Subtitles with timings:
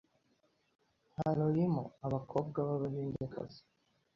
[1.17, 3.61] haroimo abakobwa b’abahindekazi.